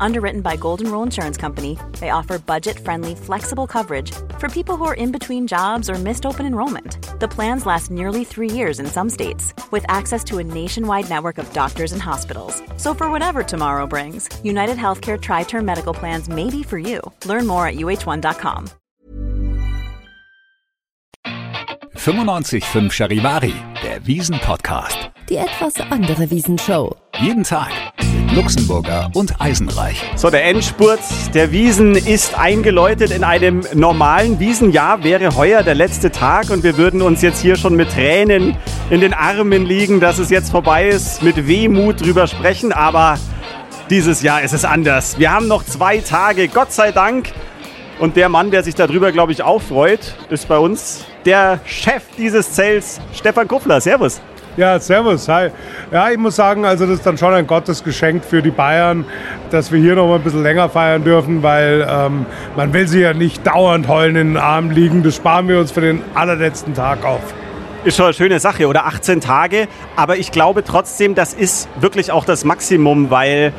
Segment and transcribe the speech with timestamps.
[0.00, 4.84] Underwritten by Golden Rule Insurance Company, they offer budget friendly, flexible coverage for people who
[4.84, 6.98] are in between jobs or missed open enrollment.
[7.20, 11.38] The plans last nearly three years in some states, with access to a nationwide network
[11.38, 12.62] of doctors and hospitals.
[12.76, 17.00] So, for whatever tomorrow brings, United Healthcare Tri Term Medical Plans may be for you.
[17.24, 18.70] Learn more at uh1.com.
[21.94, 25.10] 95.5 Charivari, der Wiesen-Podcast.
[25.28, 26.94] Die etwas andere Wiesenshow.
[27.18, 27.95] Jeden Tag mit
[28.36, 30.04] Luxemburger und Eisenreich.
[30.14, 31.00] So, der Endspurt
[31.32, 33.10] der Wiesen ist eingeläutet.
[33.10, 37.56] In einem normalen Wiesenjahr wäre heuer der letzte Tag und wir würden uns jetzt hier
[37.56, 38.54] schon mit Tränen
[38.90, 42.74] in den Armen liegen, dass es jetzt vorbei ist, mit Wehmut drüber sprechen.
[42.74, 43.18] Aber
[43.88, 45.18] dieses Jahr ist es anders.
[45.18, 47.32] Wir haben noch zwei Tage, Gott sei Dank.
[48.00, 52.02] Und der Mann, der sich darüber, glaube ich, auch freut, ist bei uns der Chef
[52.18, 53.80] dieses Zelts, Stefan Kuffler.
[53.80, 54.20] Servus.
[54.56, 55.50] Ja, servus, hi.
[55.92, 59.04] Ja, ich muss sagen, also das ist dann schon ein Gottesgeschenk für die Bayern,
[59.50, 62.24] dass wir hier noch mal ein bisschen länger feiern dürfen, weil ähm,
[62.56, 65.02] man will sie ja nicht dauernd heulen in den Armen liegen.
[65.02, 67.20] Das sparen wir uns für den allerletzten Tag auf.
[67.84, 69.68] Ist schon eine schöne Sache, oder 18 Tage.
[69.94, 73.52] Aber ich glaube trotzdem, das ist wirklich auch das Maximum, weil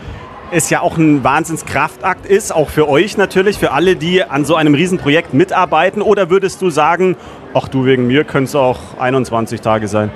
[0.50, 4.56] es ja auch ein Wahnsinnskraftakt ist, auch für euch natürlich, für alle, die an so
[4.56, 6.02] einem Riesenprojekt mitarbeiten.
[6.02, 7.18] Oder würdest du sagen,
[7.54, 10.10] ach du, wegen mir können es auch 21 Tage sein?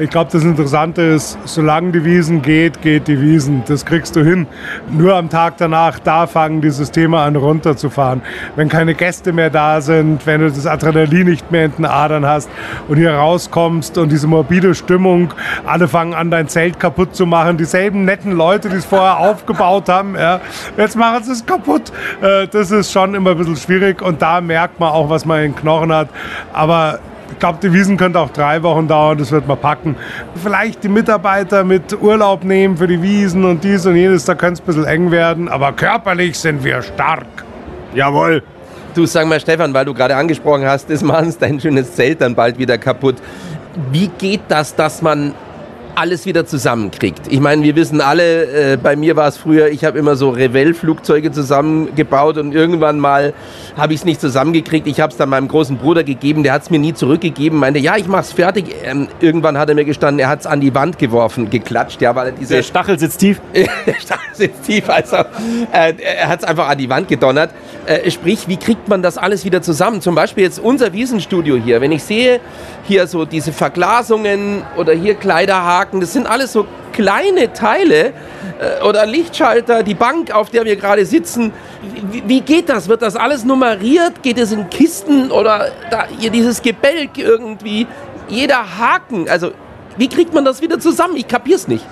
[0.00, 3.64] Ich glaube, das Interessante ist, solange die Wiesen geht, geht die Wiesen.
[3.68, 4.46] Das kriegst du hin.
[4.90, 8.22] Nur am Tag danach, da fangen die Systeme an runterzufahren.
[8.56, 12.24] Wenn keine Gäste mehr da sind, wenn du das Adrenalin nicht mehr in den Adern
[12.24, 12.48] hast
[12.88, 15.34] und hier rauskommst und diese morbide Stimmung,
[15.66, 17.58] alle fangen an, dein Zelt kaputt zu machen.
[17.58, 20.40] Dieselben netten Leute, die es vorher aufgebaut haben, ja,
[20.78, 21.92] jetzt machen sie es kaputt.
[22.22, 25.42] Äh, das ist schon immer ein bisschen schwierig und da merkt man auch, was man
[25.42, 26.08] in den Knochen hat.
[26.54, 27.00] Aber
[27.32, 29.96] ich glaube, die Wiesen könnte auch drei Wochen dauern, das wird man packen.
[30.42, 34.54] Vielleicht die Mitarbeiter mit Urlaub nehmen für die Wiesen und dies und jenes, da könnte
[34.54, 37.26] es ein bisschen eng werden, aber körperlich sind wir stark.
[37.94, 38.42] Jawohl.
[38.94, 42.34] Du sag mal, Stefan, weil du gerade angesprochen hast, das machen dein schönes Zelt dann
[42.34, 43.16] bald wieder kaputt.
[43.92, 45.32] Wie geht das, dass man
[45.94, 47.20] alles wieder zusammenkriegt.
[47.28, 50.30] Ich meine, wir wissen alle, äh, bei mir war es früher, ich habe immer so
[50.30, 53.34] Revell-Flugzeuge zusammengebaut und irgendwann mal
[53.76, 54.86] habe ich es nicht zusammengekriegt.
[54.86, 57.78] Ich habe es dann meinem großen Bruder gegeben, der hat es mir nie zurückgegeben, meinte,
[57.78, 58.74] ja, ich mache es fertig.
[58.84, 62.14] Ähm, irgendwann hat er mir gestanden, er hat es an die Wand geworfen, geklatscht, ja,
[62.14, 62.54] weil diese...
[62.54, 63.40] Der Stachel sitzt tief.
[63.54, 65.16] der Stachel sitzt tief, also
[65.72, 67.50] äh, er hat es einfach an die Wand gedonnert.
[67.90, 70.00] Äh, sprich, wie kriegt man das alles wieder zusammen?
[70.00, 72.38] Zum Beispiel jetzt unser Wiesenstudio hier, wenn ich sehe,
[72.84, 78.12] hier so diese Verglasungen oder hier Kleiderhaken, das sind alles so kleine Teile
[78.60, 81.52] äh, oder Lichtschalter, die Bank, auf der wir gerade sitzen.
[82.12, 82.86] Wie, wie, geht das?
[82.86, 84.22] Wird das alles nummeriert?
[84.22, 87.88] Geht es in Kisten oder da, hier dieses Gebälk irgendwie?
[88.28, 89.50] Jeder Haken, also
[89.96, 91.16] wie kriegt man das wieder zusammen?
[91.16, 91.84] Ich kapier's nicht.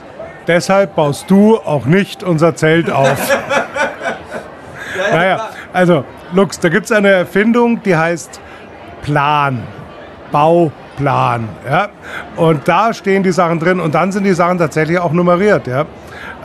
[0.47, 3.19] Deshalb baust du auch nicht unser Zelt auf.
[5.11, 8.41] naja, also Lux, da gibt es eine Erfindung, die heißt
[9.03, 9.63] Plan.
[10.31, 11.49] Bauplan.
[11.69, 11.89] Ja?
[12.37, 15.67] Und da stehen die Sachen drin und dann sind die Sachen tatsächlich auch nummeriert.
[15.67, 15.87] Ja?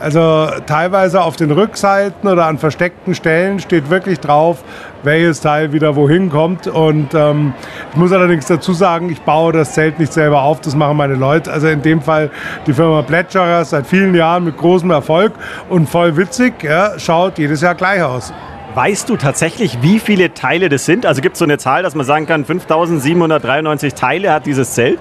[0.00, 4.64] Also teilweise auf den Rückseiten oder an versteckten Stellen steht wirklich drauf,
[5.02, 6.66] welches Teil wieder wohin kommt.
[6.66, 7.52] Und ähm,
[7.90, 11.14] ich muss allerdings dazu sagen, ich baue das Zelt nicht selber auf, das machen meine
[11.14, 11.52] Leute.
[11.52, 12.30] Also in dem Fall
[12.66, 15.32] die Firma Plätscherer seit vielen Jahren mit großem Erfolg
[15.68, 18.32] und voll witzig, ja, schaut jedes Jahr gleich aus.
[18.74, 21.06] Weißt du tatsächlich, wie viele Teile das sind?
[21.06, 24.98] Also gibt es so eine Zahl, dass man sagen kann, 5793 Teile hat dieses Zelt?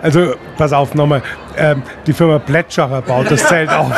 [0.00, 1.22] Also, pass auf nochmal.
[1.56, 3.92] Ähm, die Firma Plätscherer baut das Zelt auf.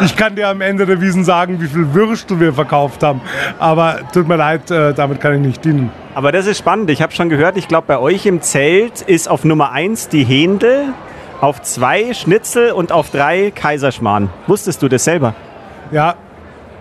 [0.00, 3.20] Ich kann dir am Ende der Wiesen sagen, wie viel Würstel wir verkauft haben.
[3.58, 5.90] Aber tut mir leid, äh, damit kann ich nicht dienen.
[6.14, 6.88] Aber das ist spannend.
[6.90, 10.24] Ich habe schon gehört, ich glaube, bei euch im Zelt ist auf Nummer 1 die
[10.24, 10.94] Händel,
[11.40, 14.30] auf 2 Schnitzel und auf 3 Kaiserschmarrn.
[14.46, 15.34] Wusstest du das selber?
[15.90, 16.14] Ja,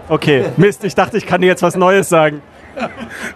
[0.09, 2.41] Okay, Mist, ich dachte, ich kann dir jetzt was Neues sagen.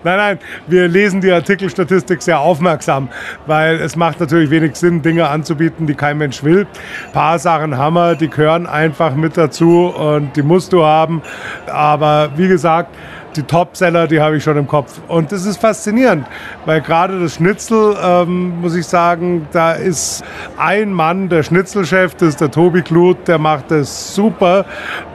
[0.04, 3.10] Nein, nein, wir lesen die Artikelstatistik sehr aufmerksam,
[3.46, 6.68] weil es macht natürlich wenig Sinn, Dinge anzubieten, die kein Mensch will.
[7.08, 11.22] Ein paar Sachen haben wir, die gehören einfach mit dazu und die musst du haben.
[11.68, 12.96] Aber wie gesagt,
[13.36, 15.00] die Topseller, die habe ich schon im Kopf.
[15.08, 16.26] Und das ist faszinierend,
[16.66, 20.24] weil gerade das Schnitzel, ähm, muss ich sagen, da ist
[20.58, 24.66] ein Mann, der Schnitzelchef, das ist der Tobi Kluth, der macht das super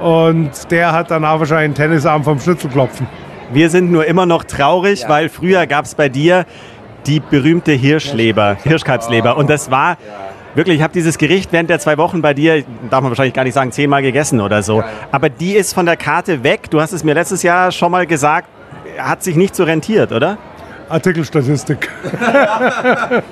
[0.01, 3.07] und der hat danach wahrscheinlich einen Tennisarm vom Schnitzelklopfen.
[3.53, 5.09] Wir sind nur immer noch traurig, ja.
[5.09, 6.47] weil früher gab es bei dir
[7.07, 9.37] die berühmte Hirschleber, Hirschkalbsleber.
[9.37, 9.97] Und das war
[10.57, 13.45] wirklich, ich habe dieses Gericht während der zwei Wochen bei dir, darf man wahrscheinlich gar
[13.45, 14.83] nicht sagen, zehnmal gegessen oder so.
[15.13, 16.71] Aber die ist von der Karte weg.
[16.71, 18.49] Du hast es mir letztes Jahr schon mal gesagt.
[18.99, 20.39] hat sich nicht so rentiert, oder?
[20.89, 21.89] Artikelstatistik.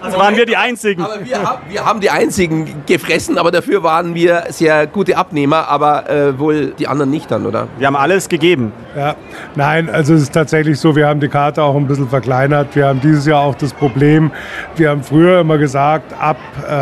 [0.01, 1.03] Also waren wir die Einzigen.
[1.03, 5.69] Aber wir, haben, wir haben die einzigen gefressen, aber dafür waren wir sehr gute Abnehmer,
[5.69, 7.69] aber äh, wohl die anderen nicht dann, oder?
[7.79, 8.73] Wir haben alles gegeben.
[8.97, 9.15] Ja,
[9.55, 12.75] nein, also es ist tatsächlich so, wir haben die Karte auch ein bisschen verkleinert.
[12.75, 14.31] Wir haben dieses Jahr auch das Problem,
[14.77, 16.73] wir haben früher immer gesagt, ab, äh,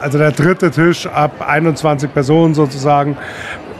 [0.00, 3.16] also der dritte Tisch ab 21 Personen sozusagen,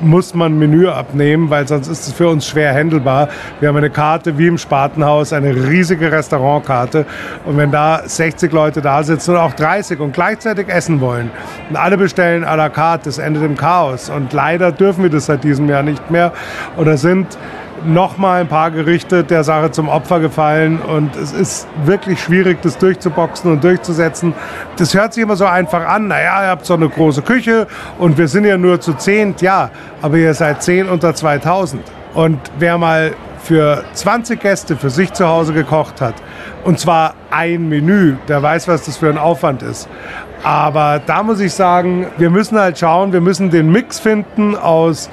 [0.00, 3.28] muss man Menü abnehmen, weil sonst ist es für uns schwer handelbar.
[3.60, 7.06] Wir haben eine Karte wie im Spatenhaus, eine riesige Restaurantkarte.
[7.44, 11.30] Und wenn da 60 Leute da sitzen und auch 30 und gleichzeitig essen wollen
[11.68, 14.10] und alle bestellen à la carte, das endet im Chaos.
[14.10, 16.32] Und leider dürfen wir das seit diesem Jahr nicht mehr.
[16.76, 17.38] Oder sind
[17.84, 22.78] nochmal ein paar Gerichte der Sache zum Opfer gefallen und es ist wirklich schwierig, das
[22.78, 24.34] durchzuboxen und durchzusetzen.
[24.76, 26.08] Das hört sich immer so einfach an.
[26.08, 27.66] Naja, ihr habt so eine große Küche
[27.98, 29.70] und wir sind ja nur zu zehnt, ja,
[30.02, 31.82] aber ihr seid zehn unter 2000.
[32.14, 33.12] Und wer mal
[33.42, 36.14] für 20 Gäste für sich zu Hause gekocht hat,
[36.64, 39.88] und zwar ein Menü, der weiß, was das für ein Aufwand ist.
[40.42, 45.10] Aber da muss ich sagen, wir müssen halt schauen, wir müssen den Mix finden aus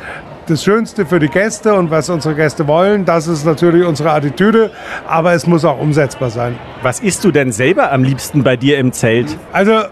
[0.50, 3.06] das Schönste für die Gäste und was unsere Gäste wollen.
[3.06, 4.72] Das ist natürlich unsere Attitüde,
[5.08, 6.58] aber es muss auch umsetzbar sein.
[6.82, 9.38] Was isst du denn selber am liebsten bei dir im Zelt?
[9.52, 9.84] Also,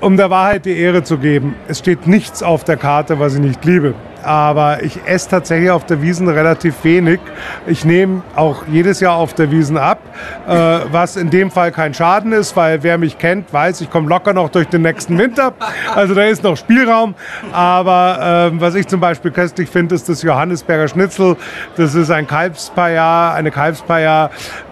[0.00, 3.40] um der Wahrheit die Ehre zu geben, es steht nichts auf der Karte, was ich
[3.40, 3.94] nicht liebe
[4.24, 7.20] aber ich esse tatsächlich auf der Wiesen relativ wenig.
[7.66, 9.98] Ich nehme auch jedes Jahr auf der Wiesen ab,
[10.46, 10.52] äh,
[10.90, 14.32] was in dem Fall kein Schaden ist, weil wer mich kennt, weiß, ich komme locker
[14.32, 15.52] noch durch den nächsten Winter.
[15.94, 17.14] Also da ist noch Spielraum.
[17.52, 21.36] Aber äh, was ich zum Beispiel köstlich finde, ist das Johannisberger Schnitzel.
[21.76, 24.30] Das ist ein Kalbspajar, eine Kalbspajar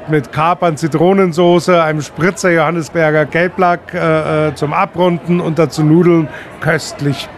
[0.09, 6.29] mit Kapern, Zitronensoße, einem Spritzer Johannisberger Gelblack äh, äh, zum Abrunden und dazu Nudeln.
[6.61, 7.29] Köstlich.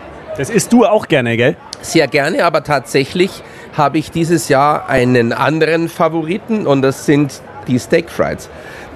[0.40, 1.54] Das isst du auch gerne, gell?
[1.82, 3.42] Sehr gerne, aber tatsächlich
[3.76, 8.48] habe ich dieses Jahr einen anderen Favoriten und das sind die Steak Fries.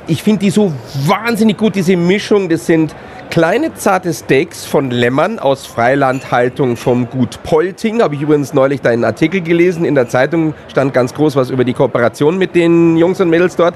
[0.07, 0.73] Ich finde die so
[1.07, 2.49] wahnsinnig gut, diese Mischung.
[2.49, 2.97] Das sind
[3.29, 8.01] kleine zarte Steaks von Lämmern aus Freilandhaltung vom Gut Polting.
[8.01, 9.85] Habe ich übrigens neulich da einen Artikel gelesen.
[9.85, 13.55] In der Zeitung stand ganz groß was über die Kooperation mit den Jungs und Mädels
[13.57, 13.75] dort.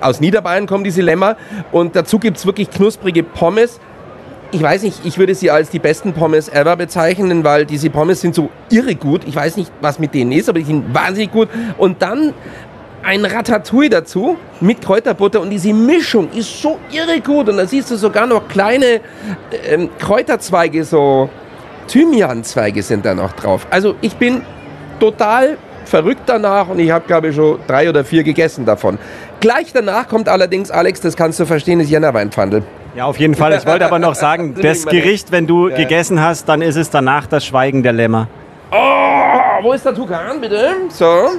[0.00, 1.36] Aus Niederbayern kommen diese Lämmer.
[1.72, 3.80] Und dazu gibt es wirklich knusprige Pommes
[4.52, 8.20] ich weiß nicht, ich würde sie als die besten Pommes ever bezeichnen, weil diese Pommes
[8.20, 9.22] sind so irre gut.
[9.26, 11.48] Ich weiß nicht, was mit denen ist, aber die sind wahnsinnig gut.
[11.78, 12.34] Und dann
[13.02, 17.48] ein Ratatouille dazu mit Kräuterbutter und diese Mischung ist so irre gut.
[17.48, 19.00] Und da siehst du sogar noch kleine
[19.66, 21.30] ähm, Kräuterzweige, so
[21.88, 23.66] Thymianzweige sind da noch drauf.
[23.70, 24.42] Also ich bin
[25.00, 25.56] total
[25.86, 28.98] verrückt danach und ich habe, glaube ich, schon drei oder vier gegessen davon.
[29.40, 32.62] Gleich danach kommt allerdings, Alex, das kannst du verstehen, das Jännerweinpfandel.
[32.94, 33.54] Ja, auf jeden Fall.
[33.54, 35.76] Ich wollte aber noch sagen, das Gericht, wenn du ja.
[35.76, 38.28] gegessen hast, dann ist es danach das Schweigen der Lämmer.
[38.70, 40.72] Oh, wo ist der Tukan, bitte?
[40.90, 41.30] So.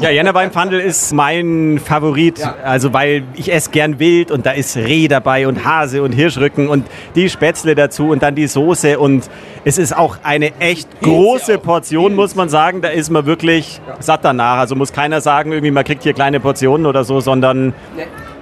[0.00, 2.54] Ja, Jännerweinpfandel ist mein Favorit, ja.
[2.64, 6.68] also weil ich esse gern wild und da ist Reh dabei und Hase und Hirschrücken
[6.68, 9.28] und die Spätzle dazu und dann die Soße und
[9.66, 12.80] es ist auch eine echt große Portion, muss man sagen.
[12.80, 14.56] Da ist man wirklich satt danach.
[14.56, 17.74] Also muss keiner sagen, irgendwie man kriegt hier kleine Portionen oder so, sondern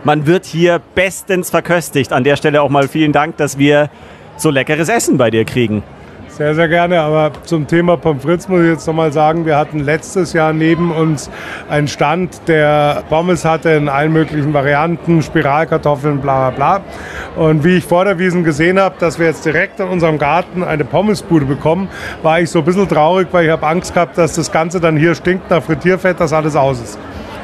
[0.04, 2.12] man wird hier bestens verköstigt.
[2.12, 3.90] An der Stelle auch mal vielen Dank, dass wir
[4.36, 5.82] so leckeres Essen bei dir kriegen.
[6.38, 7.00] Sehr, sehr gerne.
[7.00, 10.92] Aber zum Thema Pommes frites muss ich jetzt nochmal sagen, wir hatten letztes Jahr neben
[10.92, 11.28] uns
[11.68, 17.44] einen Stand, der Pommes hatte in allen möglichen Varianten, Spiralkartoffeln, bla bla bla.
[17.44, 20.62] Und wie ich vor der Wiesen gesehen habe, dass wir jetzt direkt in unserem Garten
[20.62, 21.88] eine Pommesbude bekommen,
[22.22, 24.96] war ich so ein bisschen traurig, weil ich habe Angst gehabt, dass das Ganze dann
[24.96, 26.98] hier stinkt nach Frittierfett, dass alles aus ist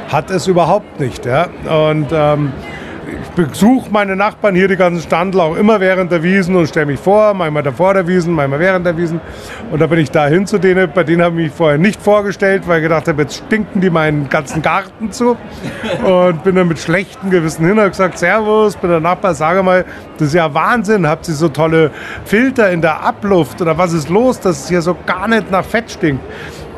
[0.09, 1.27] hat es überhaupt nicht.
[1.27, 1.49] Ja?
[1.69, 2.53] Und ähm,
[3.07, 6.87] ich besuche meine Nachbarn hier, die ganzen Standel, auch immer während der Wiesen und stelle
[6.87, 9.21] mich vor, manchmal davor der Wiesen, manchmal während der Wiesen.
[9.71, 12.67] Und da bin ich dahin zu denen, bei denen habe ich mich vorher nicht vorgestellt,
[12.67, 15.37] weil ich gedacht habe, jetzt stinken die meinen ganzen Garten zu.
[16.05, 19.85] Und bin dann mit schlechtem Gewissen hin und gesagt, Servus, bin der Nachbar, sage mal,
[20.19, 21.91] das ist ja Wahnsinn, habt ihr so tolle
[22.25, 25.65] Filter in der Abluft oder was ist los, dass es hier so gar nicht nach
[25.65, 26.23] Fett stinkt.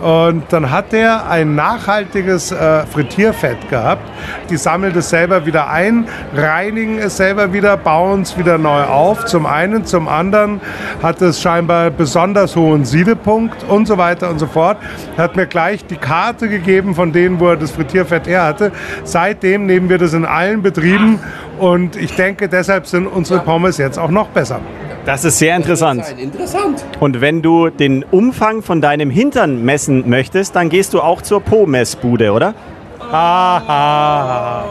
[0.00, 4.02] Und dann hat er ein nachhaltiges äh, Frittierfett gehabt.
[4.50, 9.24] Die sammeln es selber wieder ein, reinigen es selber wieder, bauen es wieder neu auf.
[9.24, 10.60] Zum einen, zum anderen
[11.02, 14.76] hat es scheinbar besonders hohen Siedepunkt und so weiter und so fort.
[15.16, 18.72] Hat mir gleich die Karte gegeben von denen, wo er das Frittierfett her hatte.
[19.04, 21.20] Seitdem nehmen wir das in allen Betrieben
[21.58, 24.60] und ich denke, deshalb sind unsere Pommes jetzt auch noch besser.
[25.06, 26.04] Das ist sehr interessant.
[26.18, 26.84] Interessant.
[26.98, 31.40] Und wenn du den Umfang von deinem Hintern messen möchtest, dann gehst du auch zur
[31.40, 32.54] Po-Messbude, oder?
[33.00, 34.64] Haha.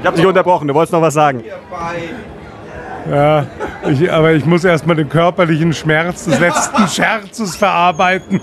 [0.00, 1.44] Ich habe dich unterbrochen, du wolltest noch was sagen.
[3.10, 3.46] Ja,
[3.86, 8.40] ich, aber ich muss erstmal den körperlichen Schmerz des letzten Scherzes verarbeiten.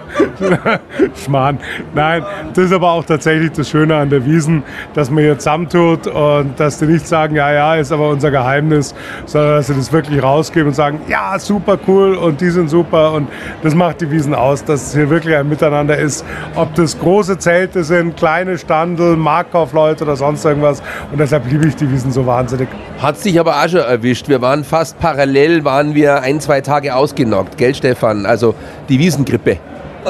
[1.24, 1.58] Schmarrn.
[1.94, 4.62] Nein, das ist aber auch tatsächlich das Schöne an der Wiesen,
[4.94, 8.94] dass man hier zusammentut und dass die nicht sagen, ja, ja, ist aber unser Geheimnis,
[9.26, 13.12] sondern dass sie das wirklich rausgeben und sagen, ja, super cool und die sind super
[13.12, 13.28] und
[13.62, 16.24] das macht die Wiesen aus, dass es hier wirklich ein Miteinander ist.
[16.54, 21.76] Ob das große Zelte sind, kleine Standel, Marktkaufleute oder sonst irgendwas und deshalb liebe ich
[21.76, 22.68] die Wiesen so wahnsinnig.
[23.00, 24.28] Hat sich aber auch schon erwischt.
[24.28, 28.26] Wir waren fast parallel, waren wir ein, zwei Tage ausgenockt, gell Stefan?
[28.26, 28.54] Also
[28.88, 29.58] die Wiesengrippe.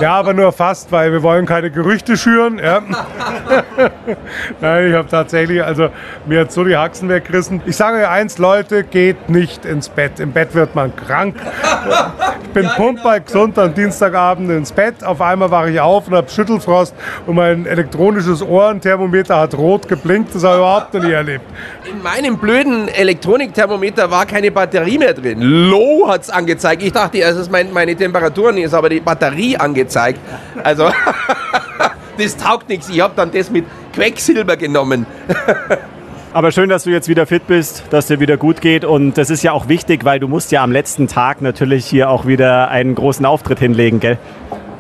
[0.01, 2.59] Ja, aber nur fast, weil wir wollen keine Gerüchte schüren.
[2.59, 2.83] Ja.
[4.61, 5.91] Nein, ich habe tatsächlich, also
[6.27, 7.61] mir hat so die Haxen weggerissen.
[7.67, 10.21] Ich sage euch eins, Leute, geht nicht ins Bett.
[10.21, 11.37] Im Bett wird man krank.
[12.55, 15.03] Ich bin pumper gesund am Dienstagabend ins Bett.
[15.03, 16.95] Auf einmal wache ich auf und habe Schüttelfrost
[17.27, 20.35] und mein elektronisches Ohrenthermometer hat rot geblinkt.
[20.35, 21.47] Das habe ich überhaupt noch nie erlebt.
[21.91, 25.41] In meinem blöden Elektronikthermometer war keine Batterie mehr drin.
[25.41, 26.83] Low hat es angezeigt.
[26.83, 30.21] Ich dachte, es ist mein, meine Temperatur nicht, ist aber die Batterie angezeigt.
[30.63, 30.91] Also,
[32.19, 32.91] das taugt nichts.
[32.91, 35.07] Ich habe dann das mit Quecksilber genommen.
[36.35, 38.87] Aber schön, dass du jetzt wieder fit bist, dass dir wieder gut geht.
[38.87, 42.09] Und das ist ja auch wichtig, weil du musst ja am letzten Tag natürlich hier
[42.09, 44.17] auch wieder einen großen Auftritt hinlegen, gell?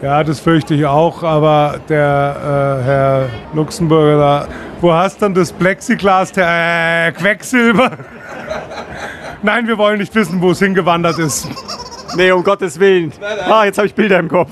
[0.00, 4.48] Ja, das fürchte ich auch, aber der äh, Herr Luxemburger da,
[4.80, 7.90] wo hast dann das Plexiglas, der äh, Quecksilber?
[9.42, 11.46] Nein, wir wollen nicht wissen, wo es hingewandert ist.
[12.16, 13.12] Nee, um Gottes Willen.
[13.48, 14.50] Ah, jetzt habe ich Bilder im Kopf.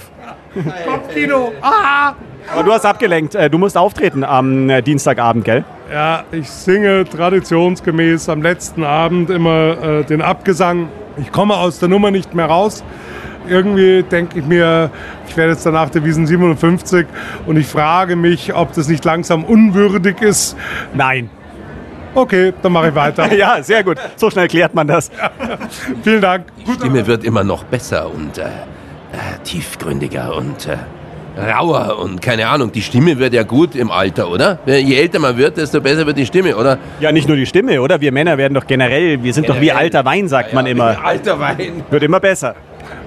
[0.87, 1.52] Kopfkino.
[1.62, 2.12] Ah!
[2.52, 3.35] Aber du hast abgelenkt.
[3.35, 5.64] Äh, Du musst auftreten am äh, Dienstagabend, gell?
[5.90, 10.88] Ja, ich singe traditionsgemäß am letzten Abend immer äh, den Abgesang.
[11.16, 12.85] Ich komme aus der Nummer nicht mehr raus.
[13.49, 14.90] Irgendwie denke ich mir,
[15.28, 17.06] ich werde jetzt danach der Wiesen 57
[17.47, 20.56] und ich frage mich, ob das nicht langsam unwürdig ist.
[20.94, 21.28] Nein.
[22.14, 23.32] Okay, dann mache ich weiter.
[23.37, 23.99] Ja, sehr gut.
[24.14, 25.11] So schnell klärt man das.
[26.04, 26.47] Vielen Dank.
[26.68, 28.47] Die Stimme wird immer noch besser und äh, äh,
[29.42, 30.76] tiefgründiger und äh,
[31.40, 32.73] rauer und keine Ahnung.
[32.73, 34.59] Die Stimme wird ja gut im Alter, oder?
[34.66, 36.78] Je älter man wird, desto besser wird die Stimme, oder?
[37.00, 38.00] Ja, nicht nur die Stimme, oder?
[38.00, 39.85] Wir Männer werden doch generell, wir sind doch wie Generell.
[39.85, 41.04] alter Wein, sagt man immer.
[41.04, 41.85] Alter Wein.
[41.90, 42.54] Wird immer besser.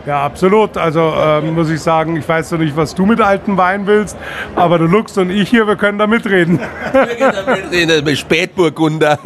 [0.05, 0.77] Ja, absolut.
[0.77, 4.17] Also ähm, muss ich sagen, ich weiß noch nicht, was du mit altem Wein willst,
[4.55, 6.59] aber der Lux und ich hier, wir können da mitreden.
[8.03, 9.17] Mit Spätburgunder.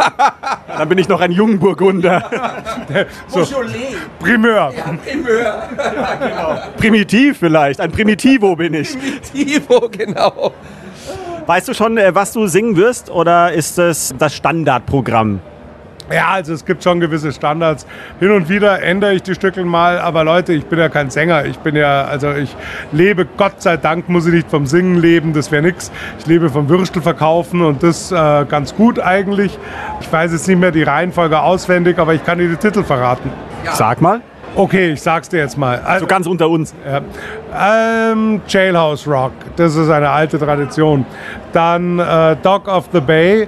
[0.68, 2.30] Dann bin ich noch ein Jungburgunder.
[3.28, 3.46] So,
[4.20, 4.74] Primeur.
[6.78, 7.82] Primitiv vielleicht.
[7.82, 8.96] Ein Primitivo bin ich.
[9.34, 10.54] Tivo, genau.
[11.46, 15.40] Weißt du schon, äh, was du singen wirst oder ist es das Standardprogramm?
[16.12, 17.86] Ja, also es gibt schon gewisse Standards.
[18.20, 21.46] Hin und wieder ändere ich die Stückel mal, aber Leute, ich bin ja kein Sänger.
[21.46, 22.56] Ich bin ja, also ich
[22.92, 25.92] lebe, Gott sei Dank muss ich nicht vom Singen leben, das wäre nix.
[26.20, 29.58] Ich lebe vom Würstelverkaufen und das äh, ganz gut eigentlich.
[30.00, 33.30] Ich weiß jetzt nicht mehr die Reihenfolge auswendig, aber ich kann dir die Titel verraten.
[33.74, 34.22] Sag mal.
[34.56, 35.80] Okay, ich sag's dir jetzt mal.
[35.86, 36.74] Also, So ganz unter uns.
[36.84, 38.12] Ja.
[38.12, 41.06] Ähm, Jailhouse Rock, das ist eine alte Tradition.
[41.54, 43.48] Dann äh, Dog of the Bay.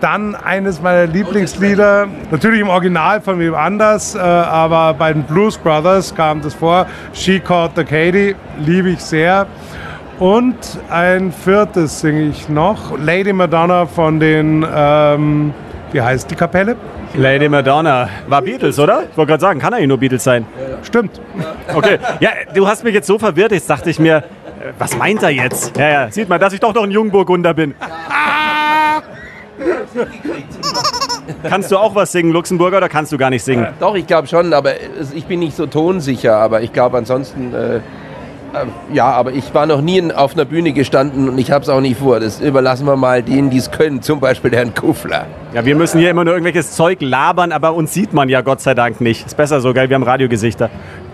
[0.00, 5.58] Dann eines meiner Lieblingslieder, natürlich im Original von wem anders, äh, aber bei den Blues
[5.58, 6.86] Brothers kam das vor.
[7.12, 9.46] She Caught the Katie, liebe ich sehr.
[10.18, 10.56] Und
[10.90, 15.52] ein viertes singe ich noch, Lady Madonna von den, ähm,
[15.92, 16.76] wie heißt die Kapelle?
[17.14, 18.08] Lady Madonna.
[18.28, 19.04] War Beatles, oder?
[19.10, 20.46] Ich wollte gerade sagen, kann er nur Beatles sein.
[20.82, 21.20] Stimmt.
[21.74, 21.98] Okay.
[22.20, 25.30] Ja, du hast mich jetzt so verwirrt, jetzt dachte ich mir, äh, was meint er
[25.30, 25.76] jetzt?
[25.76, 27.74] Ja, ja, sieht man, dass ich doch noch ein Jungburgunder bin.
[31.48, 33.68] kannst du auch was singen, Luxemburger, oder kannst du gar nicht singen?
[33.78, 34.72] Doch, ich glaube schon, aber
[35.14, 36.36] ich bin nicht so tonsicher.
[36.36, 37.80] Aber ich glaube ansonsten, äh, äh,
[38.92, 41.68] ja, aber ich war noch nie in- auf einer Bühne gestanden und ich habe es
[41.68, 42.18] auch nicht vor.
[42.20, 45.26] Das überlassen wir mal denen, die es können, zum Beispiel Herrn Kuffler.
[45.54, 48.60] Ja, wir müssen hier immer nur irgendwelches Zeug labern, aber uns sieht man ja Gott
[48.60, 49.26] sei Dank nicht.
[49.26, 49.88] Ist besser so, gell?
[49.88, 50.68] Wir haben Radiogesichter.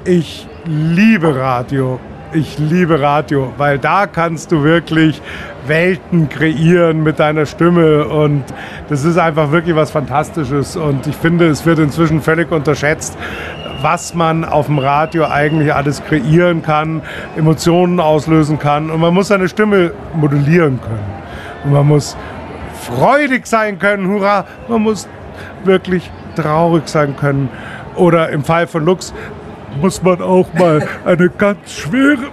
[0.05, 1.99] Ich liebe Radio.
[2.37, 5.23] Ich liebe Radio, weil da kannst du wirklich
[5.67, 8.45] Welten kreieren mit deiner Stimme und
[8.91, 13.17] das ist einfach wirklich was Fantastisches und ich finde, es wird inzwischen völlig unterschätzt,
[13.81, 17.01] was man auf dem Radio eigentlich alles kreieren kann,
[17.39, 21.15] Emotionen auslösen kann und man muss seine Stimme modulieren können
[21.65, 22.19] und man muss
[22.83, 25.09] freudig sein können, hurra, man muss
[25.65, 27.49] wirklich traurig sein können
[27.95, 29.15] oder im Fall von Lux
[29.77, 32.27] muss man auch mal eine ganz schwere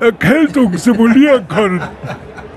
[0.00, 1.82] Erkältung simulieren können.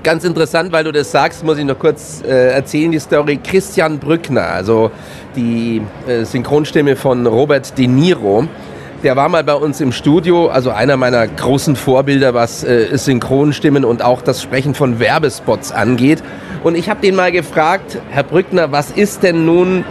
[0.02, 3.40] Ganz interessant, weil du das sagst, muss ich noch kurz äh, erzählen, die Story.
[3.42, 4.90] Christian Brückner, also
[5.34, 8.46] die äh, Synchronstimme von Robert De Niro,
[9.02, 13.84] der war mal bei uns im Studio, also einer meiner großen Vorbilder, was äh, Synchronstimmen
[13.84, 16.22] und auch das Sprechen von Werbespots angeht.
[16.64, 19.84] Und ich habe den mal gefragt, Herr Brückner, was ist denn nun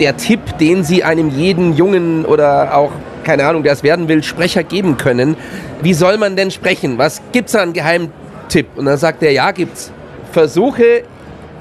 [0.00, 2.92] der Tipp, den Sie einem jeden Jungen oder auch
[3.30, 5.36] keine Ahnung, der es werden will, Sprecher geben können.
[5.82, 6.98] Wie soll man denn sprechen?
[6.98, 8.66] Was gibt's da einen Geheimtipp?
[8.74, 9.92] Und dann sagt er, ja, gibt's.
[10.32, 11.04] Versuche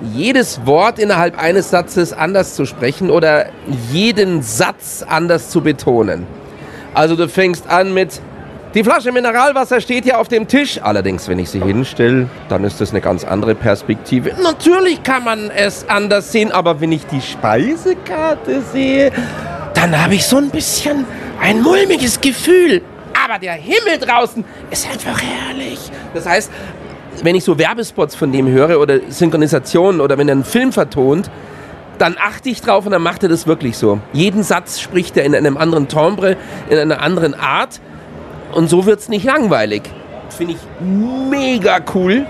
[0.01, 3.49] jedes Wort innerhalb eines Satzes anders zu sprechen oder
[3.91, 6.25] jeden Satz anders zu betonen.
[6.95, 8.19] Also du fängst an mit
[8.73, 10.79] die Flasche Mineralwasser steht hier auf dem Tisch.
[10.81, 14.31] Allerdings, wenn ich sie hinstelle, dann ist das eine ganz andere Perspektive.
[14.41, 19.11] Natürlich kann man es anders sehen, aber wenn ich die Speisekarte sehe,
[19.79, 21.05] dann habe ich so ein bisschen
[21.39, 22.81] ein mulmiges Gefühl.
[23.25, 25.79] Aber der Himmel draußen ist einfach herrlich.
[26.13, 26.51] Das heißt,
[27.23, 31.31] wenn ich so Werbespots von dem höre oder Synchronisationen oder wenn er einen Film vertont,
[31.97, 33.99] dann achte ich drauf und dann macht er das wirklich so.
[34.11, 36.35] Jeden Satz spricht er in einem anderen Timbre,
[36.69, 37.79] in einer anderen Art
[38.51, 39.83] und so wird es nicht langweilig.
[40.29, 42.25] Finde ich mega cool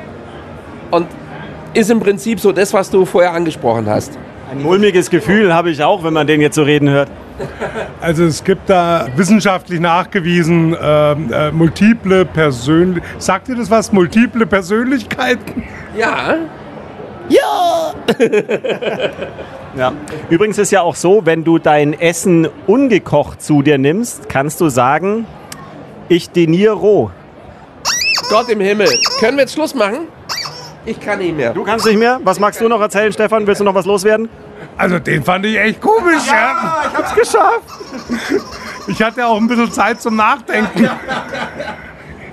[0.91, 1.07] und
[1.73, 4.17] ist im Prinzip so das, was du vorher angesprochen hast.
[4.51, 7.09] Ein mulmiges Gefühl habe ich auch, wenn man den jetzt so reden hört.
[8.01, 13.19] Also es gibt da wissenschaftlich nachgewiesen äh, äh, multiple Persönlichkeiten.
[13.19, 13.91] Sagt ihr das was?
[13.91, 15.63] Multiple Persönlichkeiten?
[15.97, 16.35] Ja.
[17.29, 17.93] Ja!
[19.75, 19.93] ja.
[20.29, 24.69] Übrigens ist ja auch so, wenn du dein Essen ungekocht zu dir nimmst, kannst du
[24.69, 25.27] sagen,
[26.07, 27.11] ich deniere roh.
[28.29, 28.87] Gott im Himmel.
[29.19, 30.07] Können wir jetzt Schluss machen?
[30.85, 31.53] Ich kann nicht mehr.
[31.53, 32.19] Du kannst nicht mehr?
[32.23, 33.45] Was magst du noch erzählen, Stefan?
[33.45, 34.29] Willst du noch was loswerden?
[34.77, 36.33] Also den fand ich echt komisch, ja.
[36.33, 36.83] ja.
[36.89, 38.39] Ich hab's geschafft.
[38.87, 40.89] Ich hatte auch ein bisschen Zeit zum Nachdenken.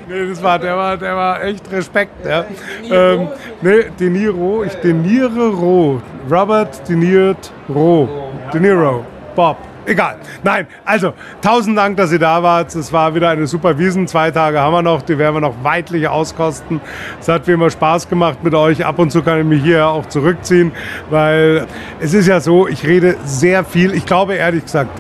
[0.09, 2.25] Nee, das war, der war, der war echt Respekt.
[2.25, 2.45] Ja.
[2.89, 3.29] Ähm,
[3.61, 6.01] nee, De Niro, ich deniere roh.
[6.31, 8.09] Robert deniert roh.
[8.53, 9.05] De Niro,
[9.35, 9.57] Bob.
[9.87, 10.17] Egal.
[10.43, 12.75] Nein, also tausend Dank, dass ihr da wart.
[12.75, 14.09] Es war wieder eine super Wiesen.
[14.09, 16.81] Zwei Tage haben wir noch, die werden wir noch weitlich auskosten.
[17.21, 18.85] Es hat wie immer Spaß gemacht mit euch.
[18.85, 20.73] Ab und zu kann ich mich hier auch zurückziehen,
[21.09, 21.67] weil
[22.01, 23.95] es ist ja so, ich rede sehr viel.
[23.95, 24.91] Ich glaube ehrlich gesagt,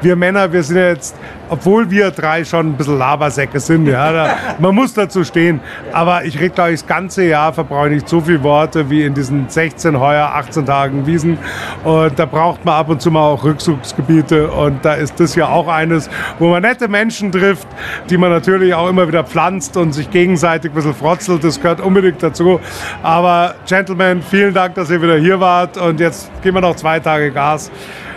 [0.00, 1.16] wir Männer, wir sind jetzt,
[1.48, 5.60] obwohl wir drei schon ein bisschen Labersäcke sind, ja, da, man muss dazu stehen.
[5.92, 9.02] Aber ich rede, glaube ich, das ganze Jahr verbrauche ich nicht so viele Worte wie
[9.02, 11.38] in diesen 16, heuer 18 Tagen Wiesen.
[11.84, 14.50] Und da braucht man ab und zu mal auch Rückzugsgebiete.
[14.50, 17.68] Und da ist das ja auch eines, wo man nette Menschen trifft,
[18.10, 21.44] die man natürlich auch immer wieder pflanzt und sich gegenseitig ein bisschen frotzelt.
[21.44, 22.60] Das gehört unbedingt dazu.
[23.02, 25.76] Aber Gentlemen, vielen Dank, dass ihr wieder hier wart.
[25.76, 27.70] Und jetzt gehen wir noch zwei Tage Gas.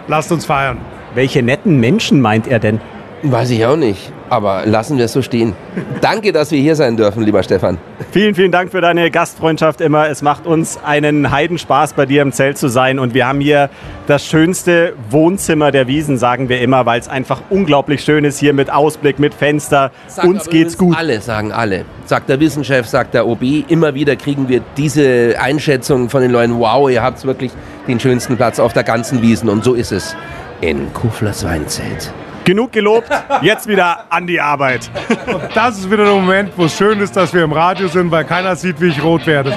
[0.07, 0.96] Lasst uns feiern.
[1.17, 2.79] Welche netten Menschen meint er denn?
[3.23, 5.55] Weiß ich auch nicht, aber lassen wir es so stehen.
[5.99, 7.79] Danke, dass wir hier sein dürfen, lieber Stefan.
[8.11, 10.07] Vielen, vielen Dank für deine Gastfreundschaft immer.
[10.09, 12.99] Es macht uns einen Heidenspaß, bei dir im Zelt zu sein.
[12.99, 13.71] Und wir haben hier
[14.05, 18.53] das schönste Wohnzimmer der Wiesen, sagen wir immer, weil es einfach unglaublich schön ist hier
[18.53, 19.89] mit Ausblick, mit Fenster.
[20.05, 20.95] Sagt uns geht's gut.
[20.95, 21.85] Alle sagen alle.
[22.05, 23.41] Sagt der Wissenschef, sagt der OB.
[23.69, 26.59] Immer wieder kriegen wir diese Einschätzung von den Leuten.
[26.59, 27.51] Wow, ihr habt wirklich
[27.87, 29.49] den schönsten Platz auf der ganzen Wiesen.
[29.49, 30.15] Und so ist es
[30.61, 32.13] in Kuflers Weinzelt.
[32.43, 33.09] Genug gelobt,
[33.41, 34.89] jetzt wieder an die Arbeit.
[35.27, 38.09] Und das ist wieder der Moment, wo es schön ist, dass wir im Radio sind,
[38.09, 39.51] weil keiner sieht, wie ich rot werde.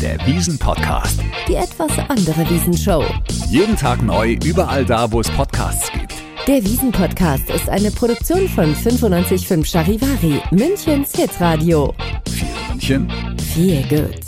[0.00, 1.20] Der Wiesen-Podcast.
[1.48, 3.04] Die etwas andere Wiesenshow.
[3.48, 6.14] Jeden Tag neu, überall da, wo es Podcasts gibt.
[6.46, 11.94] Der Wiesen-Podcast ist eine Produktion von 955 Charivari, Münchens Hitradio.
[12.30, 13.12] Viel München.
[13.54, 14.27] Viel gut.